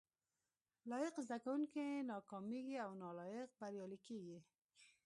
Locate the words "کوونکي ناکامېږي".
1.45-2.75